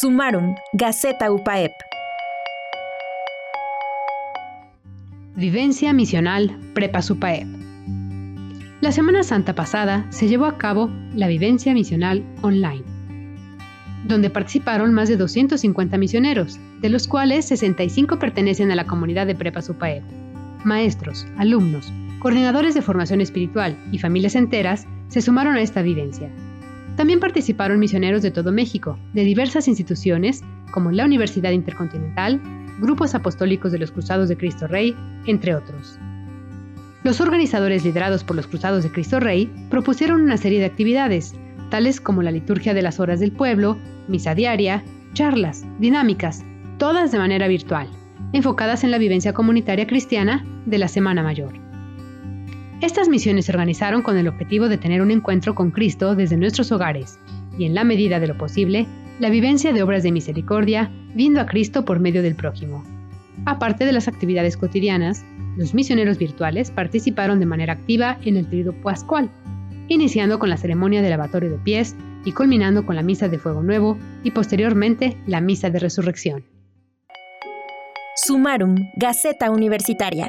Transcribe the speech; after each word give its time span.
Sumarum, 0.00 0.54
Gaceta 0.72 1.30
UPAEP. 1.30 1.72
Vivencia 5.36 5.92
Misional 5.92 6.56
Prepa 6.72 7.02
Supaep. 7.02 7.46
La 8.80 8.92
Semana 8.92 9.22
Santa 9.24 9.54
pasada 9.54 10.06
se 10.08 10.26
llevó 10.26 10.46
a 10.46 10.56
cabo 10.56 10.88
la 11.14 11.28
Vivencia 11.28 11.74
Misional 11.74 12.24
Online, 12.40 12.82
donde 14.06 14.30
participaron 14.30 14.94
más 14.94 15.10
de 15.10 15.18
250 15.18 15.98
misioneros, 15.98 16.58
de 16.80 16.88
los 16.88 17.06
cuales 17.06 17.44
65 17.48 18.18
pertenecen 18.18 18.70
a 18.70 18.76
la 18.76 18.86
comunidad 18.86 19.26
de 19.26 19.34
Prepa 19.34 19.60
Supaep. 19.60 20.02
Maestros, 20.64 21.26
alumnos, 21.36 21.92
coordinadores 22.20 22.72
de 22.74 22.80
formación 22.80 23.20
espiritual 23.20 23.76
y 23.92 23.98
familias 23.98 24.34
enteras 24.34 24.86
se 25.08 25.20
sumaron 25.20 25.56
a 25.56 25.60
esta 25.60 25.82
vivencia. 25.82 26.30
También 27.00 27.18
participaron 27.18 27.78
misioneros 27.78 28.20
de 28.20 28.30
todo 28.30 28.52
México, 28.52 28.98
de 29.14 29.24
diversas 29.24 29.68
instituciones 29.68 30.44
como 30.70 30.92
la 30.92 31.06
Universidad 31.06 31.52
Intercontinental, 31.52 32.38
grupos 32.78 33.14
apostólicos 33.14 33.72
de 33.72 33.78
los 33.78 33.90
Cruzados 33.90 34.28
de 34.28 34.36
Cristo 34.36 34.66
Rey, 34.66 34.94
entre 35.24 35.54
otros. 35.54 35.98
Los 37.02 37.22
organizadores 37.22 37.86
liderados 37.86 38.22
por 38.22 38.36
los 38.36 38.46
Cruzados 38.46 38.82
de 38.82 38.92
Cristo 38.92 39.18
Rey 39.18 39.50
propusieron 39.70 40.20
una 40.20 40.36
serie 40.36 40.58
de 40.58 40.66
actividades, 40.66 41.32
tales 41.70 42.02
como 42.02 42.20
la 42.20 42.32
liturgia 42.32 42.74
de 42.74 42.82
las 42.82 43.00
horas 43.00 43.18
del 43.18 43.32
pueblo, 43.32 43.78
misa 44.06 44.34
diaria, 44.34 44.84
charlas, 45.14 45.64
dinámicas, 45.78 46.44
todas 46.76 47.12
de 47.12 47.18
manera 47.18 47.48
virtual, 47.48 47.88
enfocadas 48.34 48.84
en 48.84 48.90
la 48.90 48.98
vivencia 48.98 49.32
comunitaria 49.32 49.86
cristiana 49.86 50.44
de 50.66 50.76
la 50.76 50.88
Semana 50.88 51.22
Mayor. 51.22 51.69
Estas 52.80 53.10
misiones 53.10 53.44
se 53.44 53.52
organizaron 53.52 54.00
con 54.00 54.16
el 54.16 54.26
objetivo 54.26 54.68
de 54.70 54.78
tener 54.78 55.02
un 55.02 55.10
encuentro 55.10 55.54
con 55.54 55.70
Cristo 55.70 56.14
desde 56.14 56.38
nuestros 56.38 56.72
hogares 56.72 57.18
y, 57.58 57.66
en 57.66 57.74
la 57.74 57.84
medida 57.84 58.20
de 58.20 58.26
lo 58.26 58.38
posible, 58.38 58.86
la 59.18 59.28
vivencia 59.28 59.74
de 59.74 59.82
obras 59.82 60.02
de 60.02 60.12
misericordia, 60.12 60.90
viendo 61.14 61.42
a 61.42 61.46
Cristo 61.46 61.84
por 61.84 62.00
medio 62.00 62.22
del 62.22 62.36
prójimo. 62.36 62.82
Aparte 63.44 63.84
de 63.84 63.92
las 63.92 64.08
actividades 64.08 64.56
cotidianas, 64.56 65.26
los 65.58 65.74
misioneros 65.74 66.16
virtuales 66.16 66.70
participaron 66.70 67.38
de 67.38 67.44
manera 67.44 67.74
activa 67.74 68.18
en 68.24 68.38
el 68.38 68.48
tríodo 68.48 68.72
pascual, 68.72 69.28
iniciando 69.88 70.38
con 70.38 70.48
la 70.48 70.56
ceremonia 70.56 71.02
del 71.02 71.10
lavatorio 71.10 71.50
de 71.50 71.58
pies 71.58 71.94
y 72.24 72.32
culminando 72.32 72.86
con 72.86 72.96
la 72.96 73.02
misa 73.02 73.28
de 73.28 73.38
fuego 73.38 73.62
nuevo 73.62 73.98
y 74.24 74.30
posteriormente 74.30 75.18
la 75.26 75.42
misa 75.42 75.68
de 75.68 75.80
resurrección. 75.80 76.44
Sumarum, 78.16 78.74
Gaceta 78.96 79.50
Universitaria. 79.50 80.28